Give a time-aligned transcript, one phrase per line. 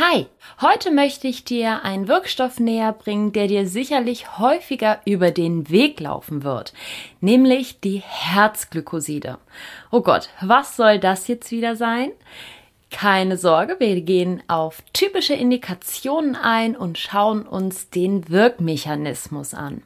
[0.00, 0.26] Hi,
[0.60, 5.98] heute möchte ich dir einen Wirkstoff näher bringen, der dir sicherlich häufiger über den Weg
[5.98, 6.72] laufen wird,
[7.20, 9.38] nämlich die Herzglykoside.
[9.90, 12.12] Oh Gott, was soll das jetzt wieder sein?
[12.92, 19.82] Keine Sorge, wir gehen auf typische Indikationen ein und schauen uns den Wirkmechanismus an.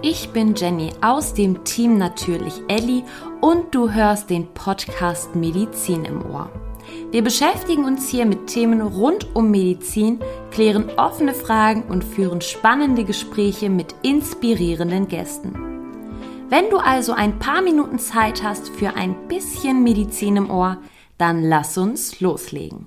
[0.00, 3.02] Ich bin Jenny aus dem Team Natürlich Ellie
[3.40, 6.65] und du hörst den Podcast Medizin im Ohr.
[7.10, 13.04] Wir beschäftigen uns hier mit Themen rund um Medizin, klären offene Fragen und führen spannende
[13.04, 15.54] Gespräche mit inspirierenden Gästen.
[16.48, 20.78] Wenn du also ein paar Minuten Zeit hast für ein bisschen Medizin im Ohr,
[21.18, 22.86] dann lass uns loslegen.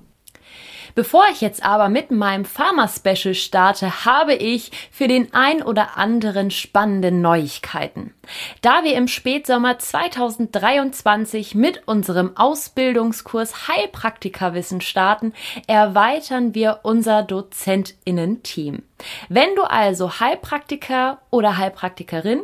[0.94, 6.50] Bevor ich jetzt aber mit meinem Pharma-Special starte, habe ich für den ein oder anderen
[6.50, 8.14] spannende Neuigkeiten.
[8.62, 15.32] Da wir im Spätsommer 2023 mit unserem Ausbildungskurs Heilpraktikerwissen starten,
[15.66, 18.82] erweitern wir unser DozentInnen-Team.
[19.28, 22.42] Wenn du also Heilpraktiker oder Heilpraktikerin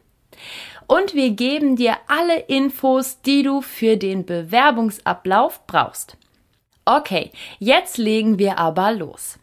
[0.89, 6.17] und wir geben dir alle Infos, die du für den Bewerbungsablauf brauchst.
[6.89, 9.39] Okay, jetzt legen wir aber los.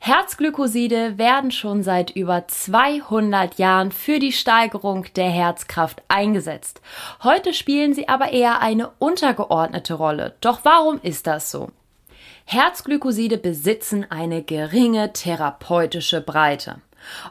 [0.00, 6.80] Herzglykoside werden schon seit über 200 Jahren für die Steigerung der Herzkraft eingesetzt.
[7.22, 10.34] Heute spielen sie aber eher eine untergeordnete Rolle.
[10.40, 11.70] Doch warum ist das so?
[12.46, 16.80] Herzglykoside besitzen eine geringe therapeutische Breite.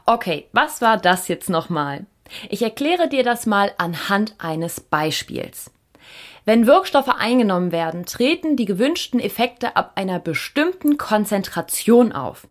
[0.06, 2.06] Okay, was war das jetzt nochmal?
[2.48, 5.72] Ich erkläre dir das mal anhand eines Beispiels.
[6.48, 12.48] Wenn Wirkstoffe eingenommen werden, treten die gewünschten Effekte ab einer bestimmten Konzentration auf.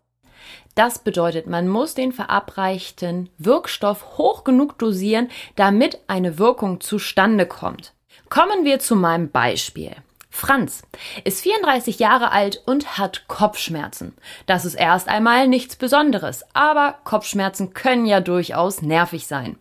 [0.75, 7.95] Das bedeutet, man muss den verabreichten Wirkstoff hoch genug dosieren, damit eine Wirkung zustande kommt.
[8.29, 9.95] Kommen wir zu meinem Beispiel.
[10.29, 10.83] Franz
[11.23, 14.13] ist 34 Jahre alt und hat Kopfschmerzen.
[14.45, 19.57] Das ist erst einmal nichts Besonderes, aber Kopfschmerzen können ja durchaus nervig sein,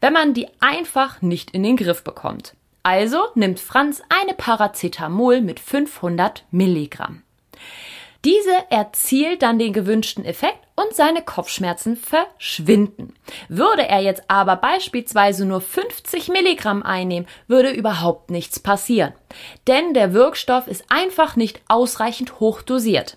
[0.00, 2.54] wenn man die einfach nicht in den Griff bekommt.
[2.82, 7.22] Also nimmt Franz eine Paracetamol mit 500 Milligramm.
[8.24, 13.14] Diese erzielt dann den gewünschten Effekt und seine Kopfschmerzen verschwinden.
[13.48, 19.14] Würde er jetzt aber beispielsweise nur 50 Milligramm einnehmen, würde überhaupt nichts passieren.
[19.66, 23.16] Denn der Wirkstoff ist einfach nicht ausreichend hoch dosiert.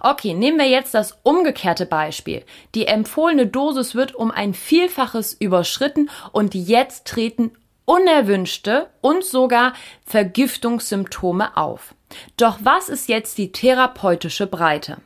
[0.00, 2.44] Okay, nehmen wir jetzt das umgekehrte Beispiel.
[2.74, 7.52] Die empfohlene Dosis wird um ein Vielfaches überschritten und jetzt treten
[7.88, 9.72] unerwünschte und sogar
[10.04, 11.94] Vergiftungssymptome auf.
[12.36, 14.98] Doch was ist jetzt die therapeutische Breite?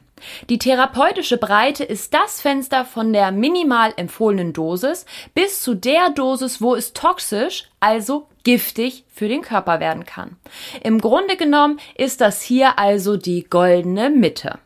[0.50, 6.60] Die therapeutische Breite ist das Fenster von der minimal empfohlenen Dosis bis zu der Dosis,
[6.60, 10.36] wo es toxisch, also giftig für den Körper werden kann.
[10.82, 14.58] Im Grunde genommen ist das hier also die goldene Mitte.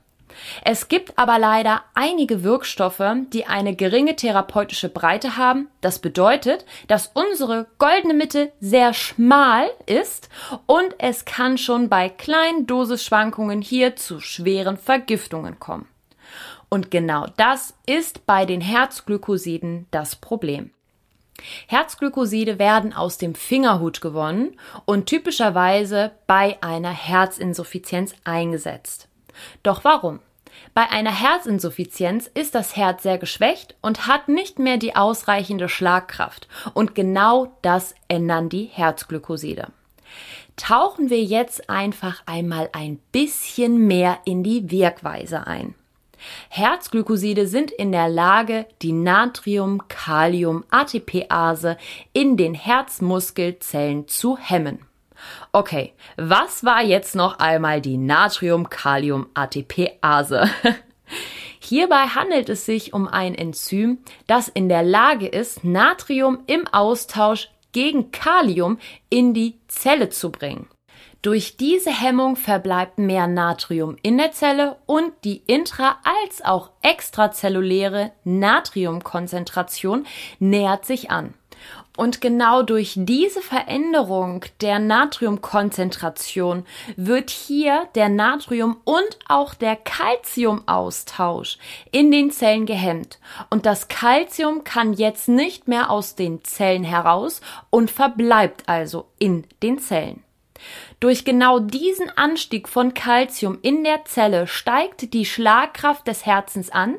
[0.65, 3.03] Es gibt aber leider einige Wirkstoffe,
[3.33, 5.69] die eine geringe therapeutische Breite haben.
[5.81, 10.29] Das bedeutet, dass unsere goldene Mitte sehr schmal ist
[10.67, 15.89] und es kann schon bei kleinen Dosisschwankungen hier zu schweren Vergiftungen kommen.
[16.69, 20.71] Und genau das ist bei den Herzglykosiden das Problem.
[21.69, 29.09] Herzglykoside werden aus dem Fingerhut gewonnen und typischerweise bei einer Herzinsuffizienz eingesetzt.
[29.63, 30.21] Doch warum?
[30.75, 36.49] Bei einer Herzinsuffizienz ist das Herz sehr geschwächt und hat nicht mehr die ausreichende Schlagkraft.
[36.75, 39.69] Und genau das ändern die Herzglykoside.
[40.57, 45.75] Tauchen wir jetzt einfach einmal ein bisschen mehr in die Wirkweise ein.
[46.49, 51.77] Herzglykoside sind in der Lage, die Natrium-Kalium-ATPase
[52.13, 54.81] in den Herzmuskelzellen zu hemmen.
[55.53, 60.51] Okay, was war jetzt noch einmal die Natrium-Kalium-ATPase?
[61.61, 67.49] Hierbei handelt es sich um ein Enzym, das in der Lage ist, Natrium im Austausch
[67.73, 68.79] gegen Kalium
[69.11, 70.69] in die Zelle zu bringen.
[71.23, 78.13] Durch diese Hemmung verbleibt mehr Natrium in der Zelle und die intra- als auch extrazelluläre
[78.23, 80.07] Natriumkonzentration
[80.39, 81.35] nähert sich an.
[81.97, 86.65] Und genau durch diese Veränderung der Natriumkonzentration
[86.97, 91.59] wird hier der Natrium- und auch der Calciumaustausch
[91.91, 93.19] in den Zellen gehemmt.
[93.51, 97.41] Und das Calcium kann jetzt nicht mehr aus den Zellen heraus
[97.71, 100.23] und verbleibt also in den Zellen.
[100.99, 106.97] Durch genau diesen Anstieg von Calcium in der Zelle steigt die Schlagkraft des Herzens an,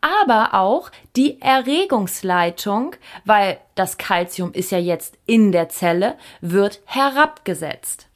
[0.00, 2.94] aber auch die Erregungsleitung,
[3.24, 8.06] weil das Calcium ist ja jetzt in der Zelle, wird herabgesetzt.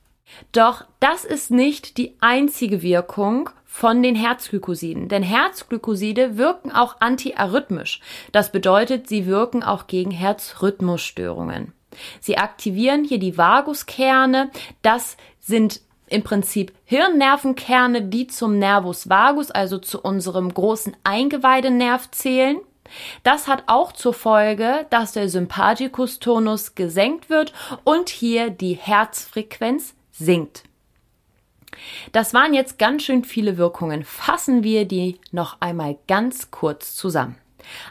[0.52, 8.00] Doch das ist nicht die einzige Wirkung von den Herzglykosiden, denn Herzglykoside wirken auch antiarrhythmisch.
[8.30, 11.72] Das bedeutet, sie wirken auch gegen Herzrhythmusstörungen.
[12.20, 14.50] Sie aktivieren hier die Vaguskerne.
[14.82, 22.58] Das sind im Prinzip Hirnnervenkerne, die zum Nervus vagus, also zu unserem großen Eingeweidenerv zählen.
[23.22, 27.52] Das hat auch zur Folge, dass der Sympathikustonus gesenkt wird
[27.84, 30.64] und hier die Herzfrequenz sinkt.
[32.12, 34.04] Das waren jetzt ganz schön viele Wirkungen.
[34.04, 37.36] Fassen wir die noch einmal ganz kurz zusammen.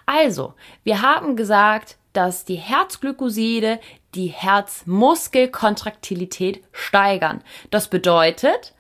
[0.05, 0.53] Also,
[0.83, 3.81] wir haben gesagt, dass die Herzglykoside
[4.15, 7.43] die Herzmuskelkontraktilität steigern.
[7.71, 8.73] Das bedeutet,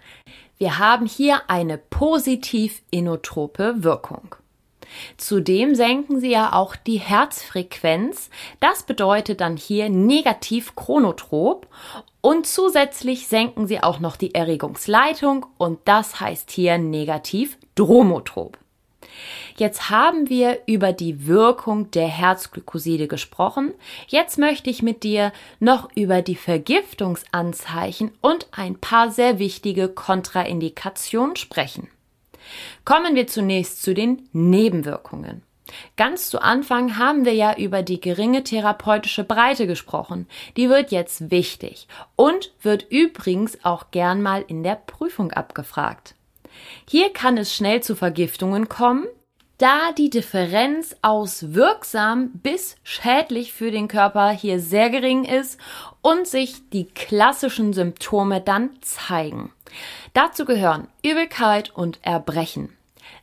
[0.57, 4.37] wir haben hier eine positiv inotrope Wirkung.
[5.17, 8.29] Zudem senken sie ja auch die Herzfrequenz.
[8.59, 11.67] Das bedeutet dann hier negativ chronotrop.
[12.21, 18.57] Und zusätzlich senken sie auch noch die Erregungsleitung und das heißt hier negativ dromotrop.
[19.55, 23.73] Jetzt haben wir über die Wirkung der Herzglykoside gesprochen.
[24.07, 31.35] Jetzt möchte ich mit dir noch über die Vergiftungsanzeichen und ein paar sehr wichtige Kontraindikationen
[31.35, 31.87] sprechen.
[32.85, 35.43] Kommen wir zunächst zu den Nebenwirkungen.
[35.95, 40.27] Ganz zu Anfang haben wir ja über die geringe therapeutische Breite gesprochen.
[40.57, 46.15] Die wird jetzt wichtig und wird übrigens auch gern mal in der Prüfung abgefragt.
[46.89, 49.05] Hier kann es schnell zu Vergiftungen kommen,
[49.57, 55.59] da die Differenz aus wirksam bis schädlich für den Körper hier sehr gering ist
[56.01, 59.53] und sich die klassischen Symptome dann zeigen.
[60.13, 62.75] Dazu gehören Übelkeit und Erbrechen,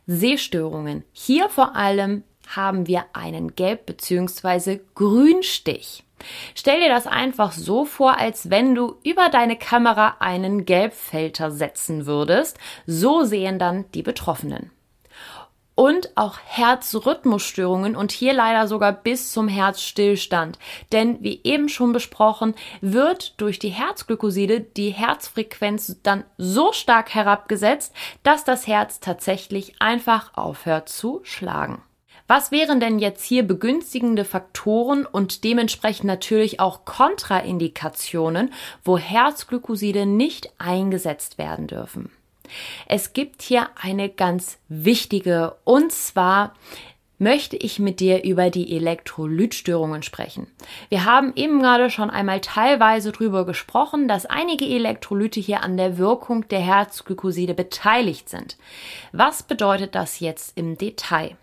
[0.07, 1.03] Sehstörungen.
[1.11, 4.79] Hier vor allem haben wir einen Gelb- bzw.
[4.95, 6.03] Grünstich.
[6.55, 12.05] Stell dir das einfach so vor, als wenn du über deine Kamera einen Gelbfilter setzen
[12.05, 12.57] würdest.
[12.85, 14.71] So sehen dann die Betroffenen.
[15.73, 20.59] Und auch Herzrhythmusstörungen und hier leider sogar bis zum Herzstillstand.
[20.91, 27.95] Denn wie eben schon besprochen, wird durch die Herzglykoside die Herzfrequenz dann so stark herabgesetzt,
[28.21, 31.81] dass das Herz tatsächlich einfach aufhört zu schlagen.
[32.33, 38.53] Was wären denn jetzt hier begünstigende Faktoren und dementsprechend natürlich auch Kontraindikationen,
[38.85, 42.09] wo Herzglykoside nicht eingesetzt werden dürfen?
[42.87, 46.53] Es gibt hier eine ganz wichtige und zwar
[47.17, 50.47] möchte ich mit dir über die Elektrolytstörungen sprechen.
[50.87, 55.97] Wir haben eben gerade schon einmal teilweise darüber gesprochen, dass einige Elektrolyte hier an der
[55.97, 58.55] Wirkung der Herzglykoside beteiligt sind.
[59.11, 61.35] Was bedeutet das jetzt im Detail?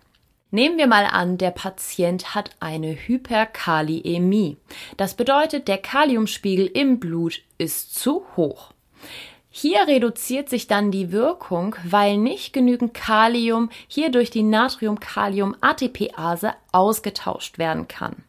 [0.51, 4.57] Nehmen wir mal an, der Patient hat eine Hyperkaliämie.
[4.97, 8.73] Das bedeutet, der Kaliumspiegel im Blut ist zu hoch.
[9.51, 17.59] Hier reduziert sich dann die Wirkung, weil nicht genügend Kalium hier durch die Natrium-Kalium-ATPase ausgetauscht
[17.59, 18.23] werden kann.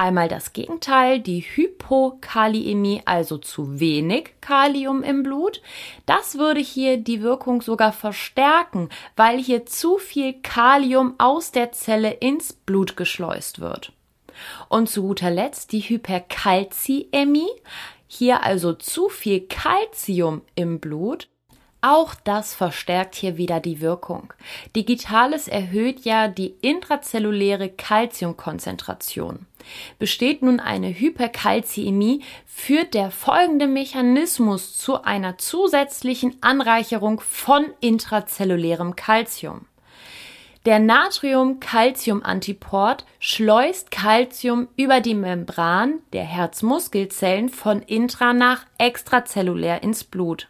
[0.00, 5.60] Einmal das Gegenteil, die Hypokaliämie, also zu wenig Kalium im Blut.
[6.06, 12.12] Das würde hier die Wirkung sogar verstärken, weil hier zu viel Kalium aus der Zelle
[12.12, 13.92] ins Blut geschleust wird.
[14.70, 17.50] Und zu guter Letzt die Hyperkalziämie.
[18.06, 21.28] Hier also zu viel Kalzium im Blut
[21.82, 24.32] auch das verstärkt hier wieder die Wirkung.
[24.76, 29.46] Digitales erhöht ja die intrazelluläre Calciumkonzentration.
[29.98, 39.66] Besteht nun eine Hyperkalziämie, führt der folgende Mechanismus zu einer zusätzlichen Anreicherung von intrazellulärem Calcium.
[40.66, 50.48] Der Natrium-Calcium-Antiport schleust Calcium über die Membran der Herzmuskelzellen von intra nach extrazellulär ins Blut.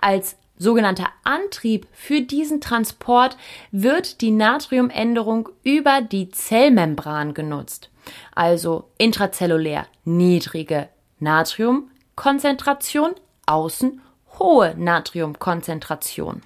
[0.00, 3.36] Als sogenannter Antrieb für diesen Transport
[3.70, 7.90] wird die Natriumänderung über die Zellmembran genutzt.
[8.34, 13.14] Also intrazellulär niedrige Natriumkonzentration,
[13.46, 14.00] außen
[14.38, 16.42] hohe Natriumkonzentration.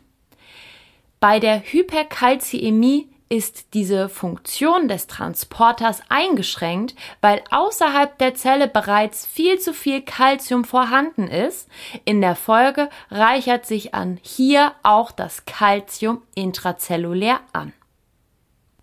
[1.21, 9.59] Bei der Hyperkalziämie ist diese Funktion des Transporters eingeschränkt, weil außerhalb der Zelle bereits viel
[9.59, 11.69] zu viel Calcium vorhanden ist.
[12.05, 17.73] In der Folge reichert sich an hier auch das Calcium intrazellulär an.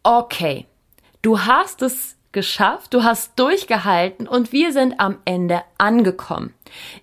[0.03, 0.67] Okay,
[1.21, 6.53] du hast es geschafft, du hast durchgehalten und wir sind am Ende angekommen.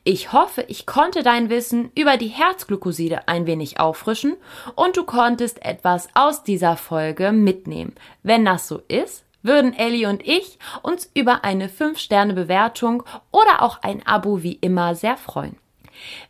[0.05, 4.37] Ich hoffe, ich konnte dein Wissen über die Herzglukoside ein wenig auffrischen
[4.77, 7.95] und du konntest etwas aus dieser Folge mitnehmen.
[8.23, 14.07] Wenn das so ist, würden Ellie und ich uns über eine 5-Sterne-Bewertung oder auch ein
[14.07, 15.57] Abo wie immer sehr freuen.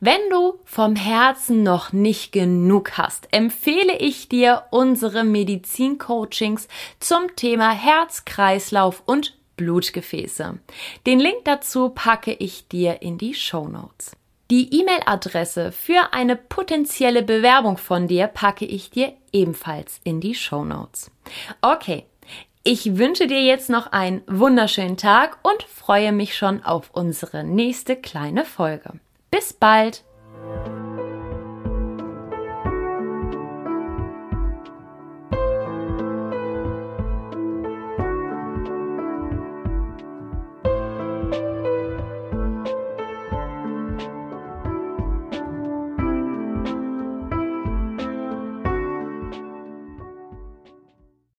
[0.00, 6.68] Wenn du vom Herzen noch nicht genug hast, empfehle ich dir unsere Medizin-Coachings
[7.00, 10.58] zum Thema Herz, Kreislauf und Blutgefäße.
[11.06, 14.16] Den Link dazu packe ich dir in die Show Notes.
[14.50, 20.64] Die E-Mail-Adresse für eine potenzielle Bewerbung von dir packe ich dir ebenfalls in die Show
[20.64, 21.10] Notes.
[21.62, 22.04] Okay,
[22.64, 27.96] ich wünsche dir jetzt noch einen wunderschönen Tag und freue mich schon auf unsere nächste
[27.96, 29.00] kleine Folge.
[29.32, 30.04] Bis bald!